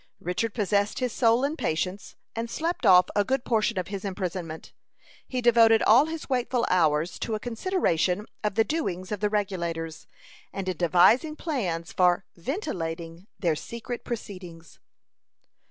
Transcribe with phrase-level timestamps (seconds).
[0.19, 4.73] Richard possessed his soul in patience, and slept off a good portion of his imprisonment.
[5.27, 10.07] He devoted all his wakeful hours to a consideration of the doings of the Regulators,
[10.51, 14.79] and in devising plans for "ventilating" their secret proceedings.